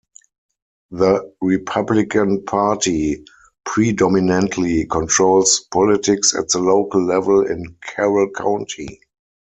[0.89, 3.23] The Republican Party
[3.65, 8.99] predominantly controls politics at the local level in Carroll County.